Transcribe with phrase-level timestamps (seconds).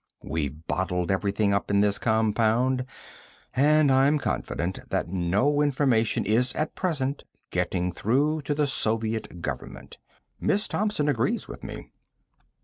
[0.23, 2.85] We've bottled everything up in this compound,
[3.55, 9.99] and I'm confident that no information is at present getting through to the Soviet Government.
[10.39, 11.91] Miss Thompson agrees with me."